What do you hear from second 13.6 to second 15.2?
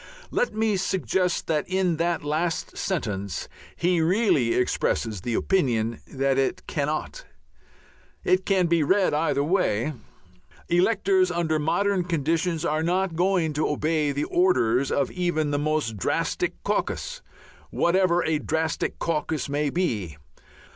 obey the "orders" of